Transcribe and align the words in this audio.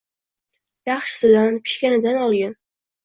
Yaxshisidan, 0.89 1.59
pishganidan 1.67 2.21
olgin 2.29 2.57